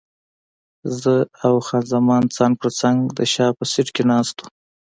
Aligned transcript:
زه 0.99 1.13
او 1.45 1.53
خان 1.65 1.83
زمان 1.93 2.23
څنګ 2.35 2.51
پر 2.61 2.69
څنګ 2.79 2.97
د 3.17 3.19
شا 3.33 3.47
په 3.57 3.63
سیټ 3.71 3.87
کې 3.95 4.03
ناست 4.11 4.35
وو. 4.39 4.47